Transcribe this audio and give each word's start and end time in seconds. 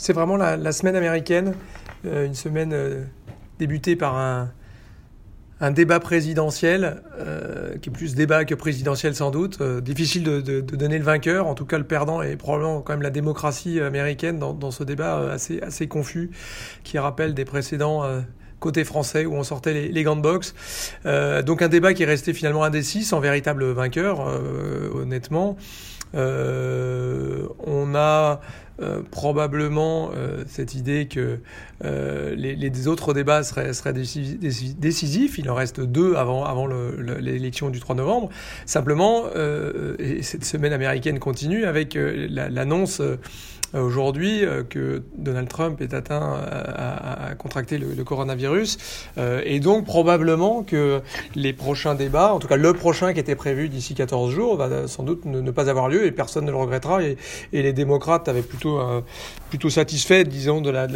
C'est 0.00 0.14
vraiment 0.14 0.38
la, 0.38 0.72
semaine 0.72 0.96
américaine, 0.96 1.52
euh, 2.06 2.24
une 2.24 2.34
semaine 2.34 2.72
euh, 2.72 3.04
débutée 3.58 3.96
par 3.96 4.16
un, 4.16 4.50
débat 5.72 6.00
présidentiel, 6.00 7.02
euh, 7.18 7.76
qui 7.76 7.90
est 7.90 7.92
plus 7.92 8.14
débat 8.14 8.46
que 8.46 8.54
présidentiel 8.54 9.14
sans 9.14 9.30
doute. 9.30 9.62
difficile 9.62 10.24
de, 10.24 10.60
donner 10.62 10.96
le 10.96 11.04
vainqueur, 11.04 11.46
en 11.46 11.54
tout 11.54 11.66
cas 11.66 11.76
le 11.76 11.84
perdant 11.84 12.22
est 12.22 12.36
probablement 12.36 12.80
quand 12.80 12.94
même 12.94 13.02
la 13.02 13.10
démocratie 13.10 13.78
américaine 13.78 14.38
dans, 14.38 14.70
ce 14.70 14.84
débat 14.84 15.32
assez, 15.32 15.86
confus, 15.86 16.30
qui 16.82 16.98
rappelle 16.98 17.34
des 17.34 17.44
précédents 17.44 18.04
côté 18.58 18.84
français 18.84 19.26
où 19.26 19.34
on 19.34 19.42
sortait 19.42 19.74
les, 19.74 19.88
les 19.88 20.02
gants 20.02 20.16
de 20.16 21.42
donc 21.42 21.60
un 21.60 21.68
débat 21.68 21.92
qui 21.92 22.04
est 22.04 22.06
resté 22.06 22.32
finalement 22.32 22.64
indécis, 22.64 23.04
sans 23.04 23.20
véritable 23.20 23.70
vainqueur, 23.70 24.20
honnêtement. 24.94 25.58
On 26.14 27.94
a 27.94 28.40
euh, 28.82 29.02
probablement 29.10 30.10
euh, 30.14 30.42
cette 30.46 30.74
idée 30.74 31.06
que 31.06 31.40
euh, 31.84 32.34
les, 32.34 32.88
autres 32.88 33.12
débats 33.12 33.42
seraient, 33.42 33.74
seraient, 33.74 33.92
décisifs. 33.92 35.38
Il 35.38 35.50
en 35.50 35.54
reste 35.54 35.80
deux 35.80 36.14
avant, 36.14 36.44
avant 36.44 36.66
l'élection 36.66 37.68
du 37.68 37.78
3 37.78 37.96
novembre. 37.96 38.30
Simplement, 38.64 39.24
et 39.98 40.22
cette 40.22 40.44
semaine 40.44 40.72
américaine 40.72 41.18
continue 41.18 41.64
avec 41.64 41.96
l'annonce 41.96 43.02
aujourd'hui 43.74 44.42
que 44.68 45.02
Donald 45.16 45.48
Trump 45.48 45.80
est 45.80 45.94
atteint 45.94 46.38
à, 46.46 47.34
contracter 47.38 47.78
le, 47.78 48.04
coronavirus 48.04 48.78
et 49.44 49.60
donc 49.60 49.84
probablement 49.84 50.62
que 50.62 51.00
les 51.34 51.52
prochains 51.52 51.94
débats, 51.94 52.32
en 52.32 52.38
tout 52.38 52.48
cas 52.48 52.56
le 52.56 52.72
prochain 52.72 53.12
qui 53.12 53.20
était 53.20 53.34
prévu 53.34 53.68
d'ici 53.68 53.94
14 53.94 54.32
jours, 54.32 54.56
va 54.56 54.88
sans 54.88 55.02
doute 55.02 55.24
ne, 55.24 55.50
pas 55.50 55.68
avoir 55.68 55.88
lieu 55.88 56.06
et 56.06 56.12
personne 56.12 56.44
ne 56.44 56.50
le 56.50 56.56
regrettera. 56.56 57.02
Et, 57.02 57.16
les 57.52 57.72
démocrates 57.72 58.28
avaient 58.28 58.42
plutôt 58.42 58.80
plutôt, 59.50 59.68
satisfait, 59.68 60.24
disons, 60.24 60.60
de 60.60 60.70
la, 60.70 60.86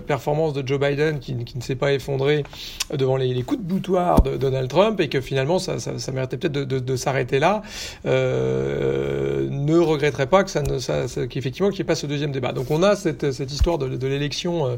performance 0.00 0.52
de 0.52 0.66
Joe 0.66 0.78
Biden 0.78 1.20
qui, 1.20 1.34
ne 1.34 1.60
s'est 1.60 1.76
pas 1.76 1.92
effondré 1.92 2.44
devant 2.92 3.16
les, 3.16 3.42
coups 3.42 3.60
de 3.60 3.66
boutoir 3.66 4.22
de 4.22 4.36
Donald 4.36 4.68
Trump 4.68 5.00
et 5.00 5.08
que 5.08 5.20
finalement 5.20 5.58
ça, 5.58 5.76
méritait 6.12 6.36
peut-être 6.36 6.52
de, 6.52 6.96
s'arrêter 6.96 7.38
là, 7.38 7.62
euh, 8.06 9.48
ne 9.50 9.78
regretterait 9.78 10.26
pas 10.26 10.44
que 10.44 10.50
ça, 10.50 10.62
qu'effectivement 11.28 11.70
qu'il 11.70 11.78
n'y 11.78 11.82
ait 11.82 11.84
pas 11.84 11.94
ce 11.96 12.06
deuxième 12.06 12.32
débat. 12.32 12.52
Donc 12.52 12.70
on 12.70 12.82
a 12.82 12.94
cette, 12.94 13.32
cette 13.32 13.52
histoire 13.52 13.78
de, 13.78 14.06
l'élection 14.06 14.66
euh, 14.66 14.76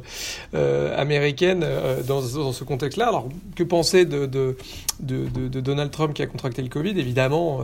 euh 0.54 0.98
américaine 0.98 1.62
euh, 1.64 2.02
dans, 2.02 2.20
dans, 2.20 2.52
ce 2.52 2.64
contexte-là. 2.64 3.08
Alors 3.08 3.28
que 3.54 3.62
penser 3.62 4.04
de, 4.04 4.26
de, 4.26 4.56
de, 5.00 5.60
Donald 5.60 5.90
Trump 5.90 6.14
qui 6.14 6.22
a 6.22 6.26
contracté 6.26 6.62
le 6.62 6.68
Covid? 6.68 6.98
Évidemment, 6.98 7.60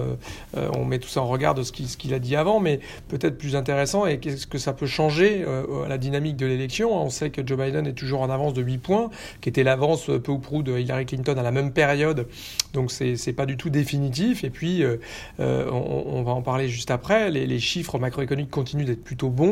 on 0.55 0.85
met 0.85 0.99
tout 0.99 1.09
ça 1.09 1.23
en 1.23 1.29
regard 1.29 1.55
de 1.55 1.63
ce 1.63 1.73
qu'il, 1.73 2.15
a 2.15 2.19
dit 2.19 2.37
avant, 2.37 2.61
mais 2.61 2.81
peut-être 3.09 3.39
plus 3.39 3.57
intéressant 3.57 4.07
et 4.07 4.19
qu'est-ce 4.19 4.47
que 4.47 4.59
ça 4.59 4.73
peut 4.73 4.87
changer 4.87 5.45
euh, 5.47 5.89
la 5.89 5.99
dynamique 5.99 6.37
de 6.37 6.47
l'élection? 6.47 6.95
On 6.95 7.11
sait 7.11 7.31
que 7.31 7.47
Joe 7.47 7.59
Biden 7.59 7.87
est 7.87 7.93
toujours 7.93 8.21
en 8.21 8.31
avance 8.31 8.55
de 8.55 8.63
8 8.63 8.79
points, 8.79 9.11
qui 9.41 9.49
était 9.49 9.63
l'avance 9.63 10.11
peu 10.23 10.33
ou 10.33 10.39
prou 10.39 10.63
de 10.63 10.79
Hillary 10.79 11.07
Clinton 11.07 11.37
à 11.37 11.43
la 11.43 11.53
même 11.53 11.73
période. 11.73 12.27
Donc 12.73 12.91
c'est 12.91 13.33
pas 13.33 13.47
du 13.47 13.57
tout 13.57 13.71
définitif. 13.71 14.45
Et 14.45 14.51
puis, 14.51 14.83
on, 15.39 16.23
va 16.23 16.33
en 16.33 16.43
parler 16.43 16.69
juste 16.69 16.91
après, 16.91 17.31
les, 17.31 17.47
les 17.47 17.61
chiffres 17.61 17.99
macroéconomiques 17.99 18.51
continuent 18.51 18.85
d'être 18.85 19.05
plutôt 19.05 19.31
bons. 19.31 19.44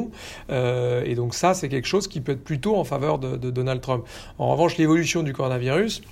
Et 0.48 1.14
donc 1.14 1.34
ça, 1.34 1.54
c'est 1.54 1.68
quelque 1.68 1.88
chose 1.88 2.08
qui 2.08 2.20
peut 2.20 2.32
être 2.32 2.44
plutôt 2.44 2.76
en 2.76 2.84
faveur 2.84 3.18
de, 3.18 3.36
de 3.36 3.50
Donald 3.50 3.80
Trump. 3.80 4.04
En 4.38 4.48
revanche, 4.52 4.76
l'évolution 4.76 5.22
du 5.22 5.32
coronavirus, 5.32 6.02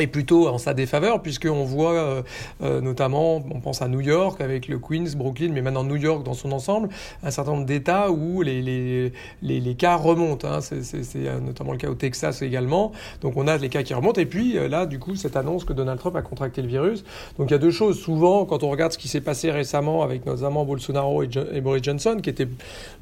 est 0.00 0.06
plutôt 0.06 0.48
en 0.48 0.58
sa 0.58 0.74
défaveur, 0.74 1.22
puisqu'on 1.22 1.64
voit 1.64 1.94
euh, 1.94 2.22
euh, 2.62 2.80
notamment, 2.80 3.36
on 3.36 3.60
pense 3.60 3.82
à 3.82 3.88
New 3.88 4.00
York 4.00 4.40
avec 4.40 4.68
le 4.68 4.78
Queens, 4.78 5.16
Brooklyn, 5.16 5.50
mais 5.52 5.62
maintenant 5.62 5.84
New 5.84 5.96
York 5.96 6.24
dans 6.24 6.34
son 6.34 6.52
ensemble, 6.52 6.88
un 7.22 7.30
certain 7.30 7.52
nombre 7.52 7.66
d'États 7.66 8.10
où 8.10 8.42
les, 8.42 8.62
les, 8.62 9.12
les, 9.42 9.60
les, 9.60 9.74
cas 9.74 9.96
remontent. 9.96 10.46
Hein. 10.48 10.60
C'est 10.60 11.02
euh, 11.16 11.40
notamment 11.40 11.72
le 11.72 11.78
cas 11.78 11.88
au 11.88 11.94
Texas 11.94 12.42
également. 12.42 12.92
Donc 13.20 13.36
on 13.36 13.46
a 13.46 13.56
les 13.56 13.68
cas 13.68 13.82
qui 13.82 13.94
remontent. 13.94 14.20
Et 14.20 14.26
puis 14.26 14.54
là, 14.68 14.86
du 14.86 14.98
coup, 14.98 15.16
cette 15.16 15.36
annonce 15.36 15.64
que 15.64 15.72
Donald 15.72 15.98
Trump 15.98 16.16
a 16.16 16.22
contracté 16.22 16.62
le 16.62 16.68
virus. 16.68 17.04
Donc 17.38 17.50
il 17.50 17.52
y 17.52 17.56
a 17.56 17.58
deux 17.58 17.70
choses. 17.70 17.98
Souvent, 17.98 18.44
quand 18.44 18.62
on 18.62 18.70
regarde 18.70 18.92
ce 18.92 18.98
qui 18.98 19.08
s'est 19.08 19.20
passé 19.20 19.50
récemment 19.50 20.02
avec 20.02 20.26
nos 20.26 20.44
amants 20.44 20.64
Bolsonaro 20.64 21.22
et, 21.22 21.60
Boris 21.60 21.82
Johnson, 21.82 22.18
qui 22.22 22.30
étaient 22.30 22.48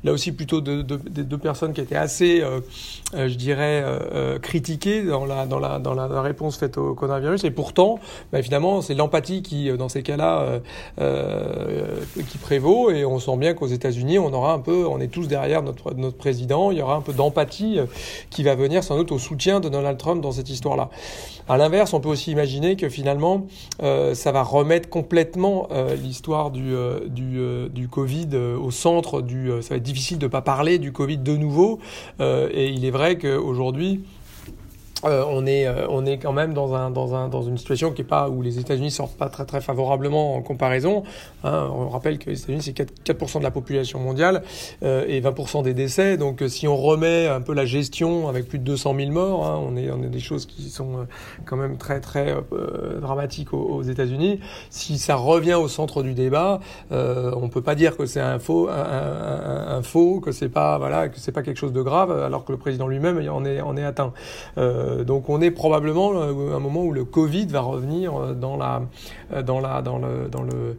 là 0.05 0.13
aussi 0.13 0.33
plutôt 0.33 0.61
des 0.61 0.83
de, 0.83 0.97
deux 0.97 1.39
personnes 1.39 1.73
qui 1.73 1.81
étaient 1.81 1.97
assez, 1.97 2.43
je 3.15 3.35
dirais, 3.35 3.85
critiquées 4.43 5.03
dans 5.03 5.27
la, 5.27 5.47
dans, 5.47 5.59
la, 5.59 5.79
dans 5.79 5.95
la 5.95 6.23
réponse 6.23 6.57
faite 6.59 6.79
au 6.79 6.86
coronavirus. 6.95 7.45
Et 7.45 7.51
pourtant, 7.51 7.99
bah, 8.33 8.39
évidemment, 8.39 8.83
c'est 8.83 8.95
l'empathie 8.95 9.43
qui, 9.43 9.71
euh, 9.71 9.77
dans 9.77 9.89
ces 9.89 10.03
cas-là, 10.03 10.41
euh, 10.41 10.59
euh, 11.01 12.01
qui 12.29 12.39
prévaut. 12.39 12.91
Et 12.91 13.05
on 13.05 13.19
sent 13.19 13.37
bien 13.37 13.55
qu'aux 13.55 13.67
États-Unis, 13.67 14.19
on 14.19 14.33
aura 14.33 14.53
un 14.53 14.59
peu, 14.59 14.87
on 14.87 15.01
est 15.01 15.09
tous 15.09 15.29
derrière 15.29 15.63
notre, 15.63 15.87
président. 16.17 16.71
Il 16.71 16.79
y 16.79 16.83
aura 16.83 16.97
un 16.97 17.01
peu 17.01 17.13
d'empathie 17.13 17.79
qui 18.31 18.43
va 18.43 18.55
venir 18.55 18.85
sans 18.85 18.97
doute 18.97 19.13
au 19.13 19.19
soutien 19.19 19.61
de 19.61 19.69
Donald 19.69 19.99
Trump 19.99 20.21
dans 20.21 20.33
cette 20.33 20.51
histoire-là. 20.51 20.91
À 21.49 21.57
l'inverse, 21.57 21.93
on 21.95 22.01
peut 22.01 22.09
aussi 22.09 22.33
imaginer 22.33 22.77
que 22.77 22.89
finalement, 22.89 23.47
ça 23.81 24.33
va 24.33 24.43
remettre 24.43 24.89
complètement 24.89 25.69
l'histoire 26.03 26.51
du, 26.51 26.75
du, 27.09 27.69
du 27.71 27.89
Covid 27.89 28.37
au 28.37 28.71
centre 28.71 29.21
du. 29.21 29.51
ça 29.63 29.71
va 29.71 29.77
être 29.77 29.83
difficile 29.83 30.19
de 30.19 30.27
ne 30.27 30.31
pas 30.31 30.43
parler 30.43 30.79
du 30.79 30.93
Covid 30.93 31.19
de 31.19 31.37
nouveau. 31.37 31.79
et 32.21 32.69
il 32.69 32.85
est 32.85 32.91
vrai 32.91 33.19
qu'aujourd'hui, 33.19 34.03
euh, 35.09 35.25
on, 35.29 35.47
est, 35.47 35.67
euh, 35.67 35.87
on 35.89 36.05
est 36.07 36.19
quand 36.19 36.33
même 36.33 36.55
dans, 36.55 36.75
un, 36.75 36.91
dans, 36.91 37.15
un, 37.15 37.29
dans 37.29 37.43
une 37.43 37.59
situation 37.59 37.93
qui 37.93 38.03
est 38.03 38.07
pas 38.07 38.29
où 38.29 38.43
les 38.43 38.59
États-Unis 38.59 38.91
sortent 38.91 39.17
pas 39.17 39.29
très 39.29 39.45
très 39.45 39.61
favorablement 39.61 40.35
en 40.35 40.43
comparaison. 40.43 41.03
Hein. 41.45 41.71
on 41.73 41.89
rappelle 41.89 42.19
que 42.19 42.31
les 42.31 42.41
États-Unis 42.41 42.63
c'est 42.63 42.77
4%, 42.77 42.87
4 43.05 43.39
de 43.39 43.43
la 43.43 43.51
population 43.51 43.99
mondiale 43.99 44.43
euh, 44.83 45.05
et 45.09 45.21
20% 45.21 45.63
des 45.63 45.75
décès. 45.75 46.17
Donc 46.17 46.43
si 46.49 46.69
on 46.69 46.77
remet 46.77 47.27
un 47.29 47.41
peu 47.41 47.55
la 47.55 47.65
gestion 47.65 48.29
avec 48.29 48.49
plus 48.49 48.59
de 48.59 48.65
200 48.65 48.95
000 48.97 49.11
morts, 49.11 49.47
hein, 49.47 49.61
on, 49.63 49.77
est, 49.77 49.91
on 49.91 50.03
est 50.03 50.09
des 50.09 50.21
choses 50.21 50.47
qui 50.47 50.71
sont 50.71 51.07
quand 51.45 51.57
même 51.57 51.77
très 51.77 52.01
très 52.01 52.35
dramatiques 53.01 53.53
aux, 53.53 53.83
États-Unis. 53.83 54.41
Si 54.71 54.99
ça 54.99 55.17
revient 55.17 55.55
au 55.55 55.69
centre 55.69 56.03
du 56.03 56.15
débat, 56.15 56.61
on 56.91 57.49
peut 57.49 57.63
pas 57.63 57.75
dire 57.75 57.97
que 57.97 58.07
c'est 58.07 58.21
un 58.21 58.39
faux, 58.39 58.69
un, 58.69 59.77
un, 59.77 59.83
faux, 59.83 60.21
que 60.21 60.33
c'est 60.33 60.49
pas 60.49 60.79
voilà, 60.79 61.09
que 61.09 61.19
c'est 61.19 61.33
pas 61.33 61.43
quelque 61.43 61.59
chose 61.59 61.73
de 61.73 61.83
grave, 61.83 62.11
alors 62.11 62.45
que 62.45 62.53
le 62.53 62.59
président 62.59 62.89
lui-même 62.89 63.19
en 63.29 63.45
est, 63.45 63.61
en 63.61 63.77
est 63.77 63.85
atteint. 63.85 64.13
Euh, 64.59 64.96
donc 65.05 65.29
on 65.29 65.41
est 65.41 65.51
probablement 65.51 66.13
à 66.21 66.27
un 66.27 66.61
moment 66.61 66.85
où 66.85 66.93
le 66.93 67.05
Covid 67.05 67.47
va 67.47 67.61
revenir 67.61 68.15
euh, 68.15 68.35
dans 68.35 68.57
la 68.57 68.83
euh, 69.33 69.43
dans 69.43 69.61
la 69.61 69.83
dans 69.83 69.99
le 69.99 70.29
dans 70.31 70.43
le 70.43 70.77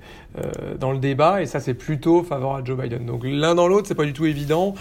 dans 0.80 0.92
le 0.92 1.00
débat 1.00 1.42
et 1.42 1.48
ça 1.48 1.60
c'est 1.60 1.74
plutôt 1.74 2.22
favorable 2.22 2.62
à 2.62 2.66
Joe 2.66 2.78
Biden. 2.78 3.08
Donc 3.08 3.22
l'un 3.24 3.56
dans 3.56 3.68
l'autre 3.68 3.88
c'est 3.88 3.96
pas 3.96 4.06
du 4.06 4.14
tout 4.14 4.28
évident, 4.28 4.76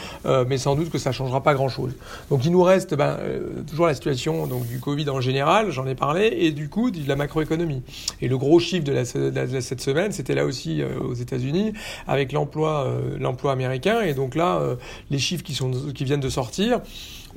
mais 0.46 0.58
sans 0.58 0.76
doute 0.76 0.90
que 0.90 0.98
ça 0.98 1.12
changera 1.12 1.42
pas 1.42 1.54
grand 1.54 1.70
chose. 1.70 1.92
Donc 2.28 2.44
il 2.44 2.52
nous 2.52 2.62
reste 2.62 2.94
ben, 2.94 3.16
toujours 3.66 3.86
la 3.86 3.94
situation 3.94 4.46
donc 4.46 4.66
du 4.66 4.80
Covid 4.80 5.08
en 5.08 5.22
général, 5.22 5.70
j'en 5.70 5.86
ai 5.86 5.94
parlé, 5.94 6.26
et 6.26 6.52
du 6.52 6.68
coup 6.68 6.90
de 6.90 7.08
la 7.08 7.16
macroéconomie. 7.16 7.82
Et 8.20 8.28
le 8.28 8.36
gros 8.36 8.60
chiffre 8.60 8.84
de, 8.84 8.92
de, 8.92 9.60
cette 9.60 9.80
semaine, 9.80 10.12
c'était 10.12 10.34
là 10.34 10.44
aussi 10.44 10.82
aux 10.84 11.14
États-Unis 11.14 11.72
avec 12.06 12.32
l'emploi 12.32 12.86
l'emploi 13.18 13.52
américain 13.52 14.02
et 14.02 14.12
donc 14.12 14.34
là 14.34 14.60
les 15.10 15.18
chiffres 15.18 15.44
qui 15.44 15.54
sont 15.54 15.70
qui 15.94 16.04
viennent 16.04 16.20
de 16.20 16.28
sortir. 16.28 16.80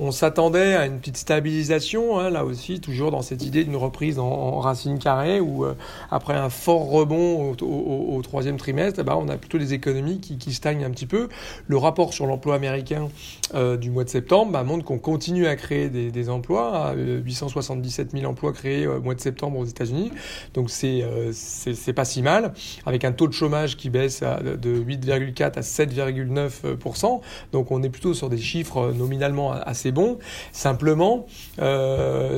On 0.02 0.12
s'attendait 0.12 0.76
à 0.76 0.86
une 0.86 0.98
petite 0.98 1.18
stabilisation, 1.18 1.79
hein, 2.18 2.30
là 2.30 2.44
aussi, 2.44 2.80
toujours 2.80 3.10
dans 3.10 3.22
cette 3.22 3.44
idée 3.44 3.64
d'une 3.64 3.76
reprise 3.76 4.18
en, 4.18 4.26
en 4.26 4.60
racine 4.60 4.98
carrée, 4.98 5.40
où 5.40 5.64
euh, 5.64 5.74
après 6.10 6.34
un 6.34 6.50
fort 6.50 6.88
rebond 6.88 7.56
au, 7.60 8.22
troisième 8.22 8.56
trimestre, 8.56 9.00
eh 9.00 9.04
ben, 9.04 9.16
on 9.16 9.28
a 9.28 9.36
plutôt 9.36 9.58
des 9.58 9.74
économies 9.74 10.20
qui, 10.20 10.52
stagnent 10.52 10.84
un 10.84 10.90
petit 10.90 11.06
peu. 11.06 11.28
Le 11.66 11.76
rapport 11.76 12.12
sur 12.12 12.26
l'emploi 12.26 12.54
américain 12.54 13.08
euh, 13.54 13.76
du 13.76 13.90
mois 13.90 14.04
de 14.04 14.08
septembre 14.08 14.52
bah, 14.52 14.62
montre 14.62 14.84
qu'on 14.84 14.98
continue 14.98 15.46
à 15.46 15.56
créer 15.56 15.88
des, 15.88 16.28
emplois, 16.28 16.92
877 16.96 18.12
000 18.12 18.24
emplois 18.30 18.52
créés 18.52 18.84
euh, 18.84 18.98
au 18.98 19.00
mois 19.00 19.14
de 19.14 19.20
septembre 19.20 19.58
aux 19.58 19.64
États-Unis, 19.64 20.10
donc 20.54 20.70
c'est 20.70 21.92
pas 21.94 22.04
si 22.04 22.22
mal, 22.22 22.52
avec 22.84 23.04
un 23.04 23.12
taux 23.12 23.28
de 23.28 23.32
chômage 23.32 23.76
qui 23.76 23.90
baisse 23.90 24.22
de 24.22 24.78
8,4 24.78 25.42
à 25.42 25.60
7,9%, 25.60 27.20
donc 27.52 27.70
on 27.70 27.82
est 27.82 27.88
plutôt 27.88 28.14
sur 28.14 28.28
des 28.28 28.38
chiffres 28.38 28.92
nominalement 28.92 29.52
assez 29.52 29.92
bon. 29.92 30.18
Simplement, 30.52 31.26
euh, 31.60 31.69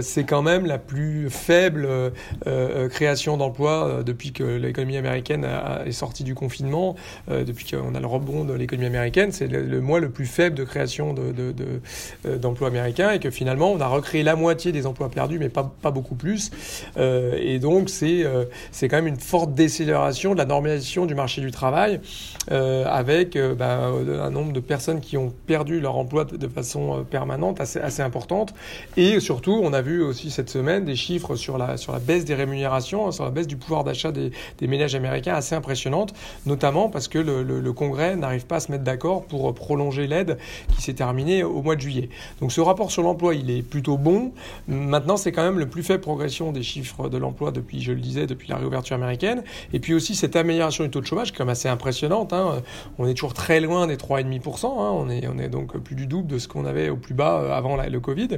c'est 0.02 0.24
quand 0.24 0.42
même 0.42 0.66
la 0.66 0.78
plus 0.78 1.30
faible 1.30 1.86
euh, 1.86 2.10
euh, 2.46 2.88
création 2.88 3.36
d'emplois 3.36 4.02
depuis 4.04 4.32
que 4.32 4.42
l'économie 4.42 4.96
américaine 4.96 5.46
est 5.86 5.92
sortie 5.92 6.24
du 6.24 6.34
confinement, 6.34 6.96
depuis 7.28 7.66
qu'on 7.66 7.94
a 7.94 8.00
le 8.00 8.06
rebond 8.06 8.44
de 8.44 8.52
l'économie 8.52 8.86
américaine. 8.86 9.32
C'est 9.32 9.46
le, 9.46 9.80
mois 9.80 10.00
le 10.00 10.10
plus 10.10 10.26
faible 10.26 10.56
de 10.56 10.64
création 10.64 11.14
d'emplois 11.14 12.70
de, 12.70 12.76
américains 12.76 13.12
et 13.12 13.18
que 13.18 13.30
finalement, 13.30 13.72
on 13.72 13.80
a 13.80 13.86
recréé 13.86 14.22
la 14.22 14.36
moitié 14.36 14.72
des 14.72 14.86
emplois 14.86 15.10
perdus, 15.10 15.38
mais 15.38 15.48
pas, 15.48 15.72
beaucoup 15.90 16.14
plus. 16.14 16.50
et 16.96 17.58
donc, 17.58 17.88
c'est 17.88 18.24
c'est 18.70 18.88
quand 18.88 18.96
même 18.96 19.06
une 19.06 19.20
forte 19.20 19.54
décélération 19.54 20.32
de 20.32 20.38
la 20.38 20.44
normalisation 20.44 21.06
du 21.06 21.14
marché 21.14 21.40
du 21.40 21.50
travail 21.50 22.00
avec 22.48 23.36
ben, 23.36 23.92
un 24.22 24.30
nombre 24.30 24.52
de 24.52 24.60
personnes 24.60 25.00
qui 25.00 25.16
ont 25.16 25.32
perdu 25.46 25.80
leur 25.80 25.96
emploi 25.96 26.24
de 26.24 26.48
façon 26.48 27.04
permanente 27.10 27.22
permanente 27.22 27.60
assez, 27.60 27.78
assez 27.78 28.02
importante. 28.02 28.52
Et 28.96 29.20
surtout, 29.22 29.58
on 29.62 29.72
a 29.72 29.80
vu 29.80 30.02
aussi 30.02 30.30
cette 30.30 30.50
semaine 30.50 30.84
des 30.84 30.96
chiffres 30.96 31.34
sur 31.36 31.56
la, 31.56 31.78
sur 31.78 31.92
la 31.92 31.98
baisse 31.98 32.26
des 32.26 32.34
rémunérations, 32.34 33.06
hein, 33.06 33.12
sur 33.12 33.24
la 33.24 33.30
baisse 33.30 33.46
du 33.46 33.56
pouvoir 33.56 33.84
d'achat 33.84 34.12
des, 34.12 34.30
des, 34.58 34.66
ménages 34.66 34.94
américains 34.94 35.34
assez 35.34 35.54
impressionnante, 35.54 36.12
notamment 36.44 36.90
parce 36.90 37.08
que 37.08 37.18
le, 37.18 37.42
le, 37.42 37.72
Congrès 37.72 38.16
n'arrive 38.16 38.46
pas 38.46 38.56
à 38.56 38.60
se 38.60 38.70
mettre 38.70 38.84
d'accord 38.84 39.24
pour 39.24 39.54
prolonger 39.54 40.06
l'aide 40.06 40.36
qui 40.74 40.82
s'est 40.82 40.94
terminée 40.94 41.42
au 41.42 41.62
mois 41.62 41.76
de 41.76 41.80
juillet. 41.80 42.10
Donc 42.40 42.52
ce 42.52 42.60
rapport 42.60 42.90
sur 42.90 43.02
l'emploi, 43.02 43.34
il 43.34 43.50
est 43.50 43.62
plutôt 43.62 43.96
bon. 43.96 44.32
Maintenant, 44.68 45.16
c'est 45.16 45.32
quand 45.32 45.42
même 45.42 45.58
le 45.58 45.66
plus 45.66 45.82
faible 45.82 46.02
progression 46.02 46.52
des 46.52 46.62
chiffres 46.62 47.08
de 47.08 47.16
l'emploi 47.16 47.50
depuis, 47.50 47.80
je 47.80 47.92
le 47.92 48.00
disais, 48.00 48.26
depuis 48.26 48.48
la 48.48 48.56
réouverture 48.56 48.96
américaine. 48.96 49.42
Et 49.72 49.80
puis 49.80 49.94
aussi 49.94 50.14
cette 50.14 50.36
amélioration 50.36 50.84
du 50.84 50.90
taux 50.90 51.00
de 51.00 51.06
chômage, 51.06 51.32
même 51.38 51.48
assez 51.48 51.68
impressionnante. 51.68 52.32
Hein. 52.32 52.62
On 52.98 53.06
est 53.06 53.14
toujours 53.14 53.34
très 53.34 53.60
loin 53.60 53.86
des 53.86 53.96
3,5%. 53.96 54.66
Hein. 54.66 54.90
On, 54.94 55.08
est, 55.08 55.26
on 55.28 55.38
est 55.38 55.48
donc 55.48 55.76
plus 55.78 55.94
du 55.94 56.06
double 56.06 56.28
de 56.28 56.38
ce 56.38 56.48
qu'on 56.48 56.64
avait 56.64 56.88
au 56.88 56.96
plus 56.96 57.14
bas 57.14 57.40
euh, 57.40 57.52
avant 57.52 57.76
le 57.76 58.00
Covid. 58.00 58.28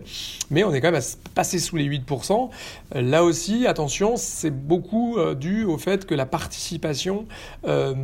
Mais 0.51 0.65
est 0.75 0.81
quand 0.81 0.93
même 0.93 1.03
passé 1.35 1.59
sous 1.59 1.77
les 1.77 1.89
8%. 1.89 2.51
Là 2.95 3.25
aussi, 3.25 3.67
attention, 3.67 4.17
c'est 4.17 4.51
beaucoup 4.51 5.19
euh, 5.19 5.35
dû 5.35 5.65
au 5.65 5.79
fait 5.79 6.07
que 6.07 6.15
la 6.15 6.27
participation 6.27 7.27
euh, 7.67 7.95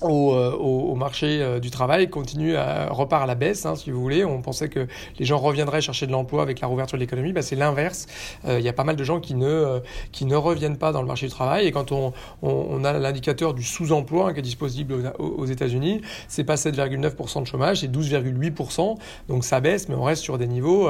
au, 0.00 0.32
euh, 0.34 0.52
au, 0.52 0.94
marché 0.94 1.40
euh, 1.40 1.60
du 1.60 1.70
travail 1.70 2.08
continue 2.08 2.56
à 2.56 2.88
repart 2.90 3.22
à 3.22 3.26
la 3.26 3.34
baisse, 3.34 3.66
hein, 3.66 3.74
si 3.76 3.90
vous 3.90 4.00
voulez. 4.00 4.24
On 4.24 4.42
pensait 4.42 4.68
que 4.68 4.86
les 5.18 5.24
gens 5.24 5.38
reviendraient 5.38 5.80
chercher 5.80 6.06
de 6.06 6.12
l'emploi 6.12 6.42
avec 6.42 6.60
la 6.60 6.68
rouverture 6.68 6.98
de 6.98 7.02
l'économie. 7.02 7.32
Bah, 7.32 7.42
c'est 7.42 7.56
l'inverse. 7.56 8.06
Euh, 8.46 8.58
il 8.58 8.64
y 8.64 8.68
a 8.68 8.72
pas 8.72 8.84
mal 8.84 8.96
de 8.96 9.04
gens 9.04 9.20
qui 9.20 9.34
ne, 9.34 9.80
qui 10.12 10.24
ne 10.24 10.36
reviennent 10.36 10.76
pas 10.76 10.92
dans 10.92 11.00
le 11.00 11.08
marché 11.08 11.26
du 11.26 11.32
travail. 11.32 11.66
Et 11.66 11.72
quand 11.72 11.92
on, 11.92 12.12
on, 12.42 12.84
a 12.84 12.92
l'indicateur 12.92 13.54
du 13.54 13.62
sous-emploi 13.62 14.28
hein, 14.28 14.32
qui 14.32 14.40
est 14.40 14.42
disponible 14.42 15.12
aux, 15.18 15.24
aux 15.24 15.46
États-Unis, 15.46 16.00
c'est 16.28 16.44
pas 16.44 16.54
7,9% 16.54 17.42
de 17.42 17.46
chômage, 17.46 17.80
c'est 17.80 17.90
12,8%. 17.92 18.96
Donc 19.28 19.44
ça 19.44 19.60
baisse, 19.60 19.88
mais 19.88 19.94
on 19.94 20.04
reste 20.04 20.22
sur 20.22 20.38
des 20.38 20.46
niveaux 20.46 20.88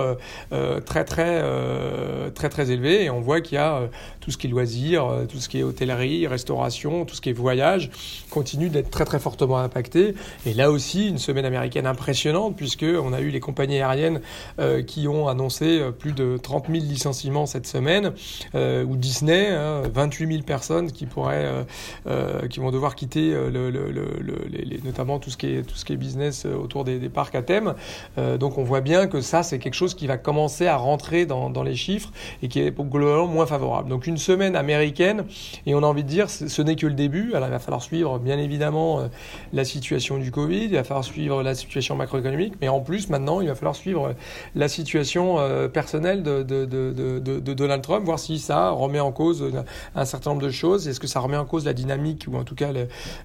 très, 0.84 1.04
très, 1.04 1.42
très, 2.34 2.48
très 2.48 2.70
élevés. 2.70 3.04
Et 3.04 3.10
on 3.10 3.20
voit 3.20 3.40
qu'il 3.40 3.56
y 3.56 3.58
a 3.58 3.82
tout 4.20 4.30
ce 4.30 4.36
qui 4.36 4.46
est 4.46 4.50
loisirs, 4.50 5.08
tout 5.28 5.38
ce 5.38 5.48
qui 5.48 5.60
est 5.60 5.62
hôtellerie, 5.62 6.26
restauration, 6.26 7.04
tout 7.04 7.14
ce 7.14 7.20
qui 7.20 7.30
est 7.30 7.32
voyage, 7.32 7.90
continue 8.30 8.68
d'être 8.68 8.90
très 8.98 9.04
très 9.04 9.20
fortement 9.20 9.58
impacté. 9.58 10.16
Et 10.44 10.54
là 10.54 10.72
aussi, 10.72 11.08
une 11.08 11.18
semaine 11.18 11.44
américaine 11.44 11.86
impressionnante, 11.86 12.56
puisque 12.56 12.84
on 12.84 13.12
a 13.12 13.20
eu 13.20 13.28
les 13.28 13.38
compagnies 13.38 13.76
aériennes 13.80 14.20
euh, 14.58 14.82
qui 14.82 15.06
ont 15.06 15.28
annoncé 15.28 15.78
euh, 15.78 15.92
plus 15.92 16.12
de 16.12 16.36
30 16.36 16.66
000 16.66 16.78
licenciements 16.84 17.46
cette 17.46 17.68
semaine, 17.68 18.12
euh, 18.56 18.84
ou 18.84 18.96
Disney, 18.96 19.50
hein, 19.50 19.82
28 19.94 20.26
000 20.26 20.42
personnes 20.42 20.90
qui 20.90 21.06
pourraient, 21.06 21.64
qui 22.50 22.58
vont 22.58 22.70
devoir 22.70 22.96
quitter 22.96 23.36
notamment 24.84 25.18
tout 25.18 25.30
ce 25.30 25.36
qui 25.36 25.46
est 25.46 25.62
tout 25.62 25.76
ce 25.76 25.84
qui 25.84 25.92
est 25.92 25.96
business 25.96 26.46
autour 26.46 26.84
des, 26.84 26.98
des 26.98 27.08
parcs 27.08 27.34
à 27.34 27.42
thème. 27.42 27.74
donc 28.16 28.58
on 28.58 28.64
voit 28.64 28.80
bien 28.80 29.06
que 29.06 29.20
ça, 29.20 29.42
c'est 29.42 29.58
quelque 29.58 29.74
chose 29.74 29.94
qui 29.94 30.06
va 30.06 30.16
commencer 30.16 30.66
à 30.66 30.76
rentrer 30.76 31.26
dans, 31.26 31.50
dans 31.50 31.62
les 31.62 31.76
chiffres 31.76 32.10
et 32.42 32.48
qui 32.48 32.60
est 32.60 32.74
globalement 32.76 33.26
moins 33.26 33.46
favorable. 33.46 33.88
Donc 33.88 34.06
une 34.06 34.18
semaine 34.18 34.56
américaine, 34.56 35.24
et 35.66 35.74
on 35.74 35.78
a 35.78 35.86
envie 35.86 36.04
de 36.04 36.08
dire, 36.08 36.30
ce 36.30 36.62
n'est 36.62 36.76
que 36.76 36.86
le 36.86 36.94
début. 36.94 37.34
Alors 37.34 37.48
il 37.48 37.52
va 37.52 37.58
falloir 37.58 37.82
suivre, 37.82 38.18
bien 38.18 38.38
évidemment 38.38 38.87
euh, 38.88 39.08
la 39.52 39.64
situation 39.64 40.18
du 40.18 40.30
Covid, 40.30 40.64
il 40.64 40.74
va 40.74 40.84
falloir 40.84 41.04
suivre 41.04 41.42
la 41.42 41.54
situation 41.54 41.96
macroéconomique, 41.96 42.54
mais 42.60 42.68
en 42.68 42.80
plus 42.80 43.08
maintenant 43.08 43.40
il 43.40 43.48
va 43.48 43.54
falloir 43.54 43.76
suivre 43.76 44.14
la 44.54 44.68
situation 44.68 45.38
euh, 45.38 45.68
personnelle 45.68 46.22
de, 46.22 46.42
Donald 47.54 47.82
Trump, 47.82 48.04
voir 48.04 48.18
si 48.18 48.38
ça 48.38 48.70
remet 48.70 49.00
en 49.00 49.12
cause 49.12 49.44
un 49.94 50.04
certain 50.04 50.30
nombre 50.30 50.42
de 50.42 50.50
choses, 50.50 50.88
est-ce 50.88 51.00
que 51.00 51.06
ça 51.06 51.20
remet 51.20 51.36
en 51.36 51.44
cause 51.44 51.64
la 51.64 51.72
dynamique 51.72 52.26
ou 52.28 52.36
en 52.36 52.44
tout 52.44 52.54
cas 52.54 52.70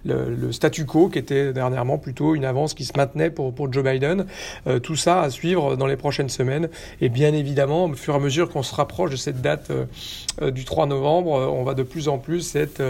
le, 0.05 0.51
statu 0.51 0.85
quo 0.85 1.09
qui 1.09 1.19
était 1.19 1.53
dernièrement 1.53 1.97
plutôt 1.97 2.35
une 2.35 2.45
avance 2.45 2.73
qui 2.73 2.85
se 2.85 2.93
maintenait 2.95 3.29
pour, 3.29 3.53
Joe 3.71 3.83
Biden? 3.83 4.25
Euh, 4.67 4.79
tout 4.79 4.95
ça 4.95 5.21
à 5.21 5.29
suivre 5.29 5.75
dans 5.75 5.87
les 5.87 5.97
prochaines 5.97 6.29
semaines 6.29 6.69
et 7.01 7.09
bien 7.09 7.33
évidemment 7.33 7.85
au 7.85 7.93
fur 7.93 8.13
et 8.13 8.17
à 8.17 8.19
mesure 8.19 8.49
qu'on 8.49 8.63
se 8.63 8.73
rapproche 8.73 9.11
de 9.11 9.15
cette 9.15 9.41
date 9.41 9.71
euh, 9.71 10.51
du 10.51 10.65
3 10.65 10.87
novembre, 10.87 11.31
on 11.31 11.63
va 11.63 11.73
de 11.73 11.83
plus 11.83 12.07
en 12.07 12.17
plus 12.17 12.55
être, 12.55 12.81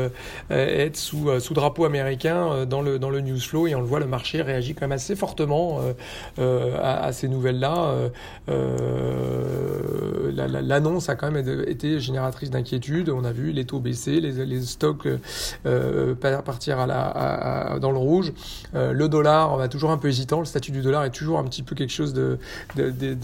être 0.49 0.97
sous, 0.97 1.39
sous 1.39 1.53
drapeau 1.53 1.85
américain 1.85 2.62
dans 2.65 2.81
le, 2.81 2.99
dans 2.99 3.09
le 3.09 3.21
news 3.21 3.39
flow 3.39 3.67
et 3.67 3.75
on 3.75 3.81
le 3.81 3.87
voit, 3.87 3.99
le 3.99 4.07
marché 4.07 4.41
réagit 4.41 4.73
quand 4.73 4.81
même 4.81 4.91
assez 4.91 5.15
fortement 5.15 5.79
euh, 5.79 5.93
euh, 6.39 6.77
à, 6.81 7.05
à, 7.05 7.13
ces 7.13 7.27
nouvelles-là. 7.27 7.95
Euh, 10.43 10.61
l'annonce 10.61 11.09
a 11.09 11.15
quand 11.15 11.31
même 11.31 11.63
été 11.67 11.99
génératrice 11.99 12.49
d'inquiétude. 12.49 13.09
On 13.09 13.23
a 13.23 13.31
vu 13.31 13.51
les 13.51 13.65
taux 13.65 13.79
baisser, 13.79 14.19
les, 14.21 14.61
stocks 14.61 15.07
partir 16.45 16.79
à, 16.79 16.83
à, 16.83 17.79
dans 17.79 17.91
le 17.91 17.97
rouge. 17.97 18.33
le 18.73 19.07
dollar 19.07 19.69
toujours 19.69 19.91
un 19.91 19.97
peu 19.97 20.07
hésitant. 20.09 20.39
Le 20.39 20.45
statut 20.45 20.71
du 20.71 20.81
dollar 20.81 21.03
est 21.03 21.11
toujours 21.11 21.39
un 21.39 21.43
petit 21.43 21.63
peu 21.63 21.75
quelque 21.75 21.91
chose 21.91 22.13
de, 22.13 22.37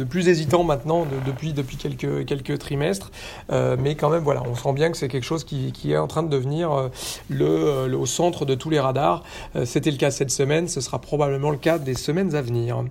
plus 0.09 0.27
hésitant 0.27 0.63
maintenant 0.63 1.05
de, 1.05 1.31
depuis, 1.31 1.53
quelques, 1.77 2.57
trimestres. 2.59 3.11
mais 3.49 3.95
quand 3.95 4.09
même, 4.09 4.23
voilà, 4.23 4.43
on 4.45 4.55
sent 4.55 4.73
bien 4.73 4.91
que 4.91 4.97
c'est 4.97 5.07
quelque 5.07 5.23
chose 5.23 5.43
qui, 5.43 5.91
est 5.91 5.97
en 5.97 6.07
train 6.07 6.23
de 6.23 6.29
devenir 6.29 6.89
au 7.31 8.05
centre 8.05 8.45
de 8.45 8.55
tous 8.55 8.69
les 8.69 8.79
radars. 8.79 9.23
Euh, 9.55 9.65
c'était 9.65 9.91
le 9.91 9.97
cas 9.97 10.11
cette 10.11 10.31
semaine, 10.31 10.67
ce 10.67 10.81
sera 10.81 10.99
probablement 10.99 11.51
le 11.51 11.57
cas 11.57 11.79
des 11.79 11.95
semaines 11.95 12.35
à 12.35 12.41
venir. 12.41 12.83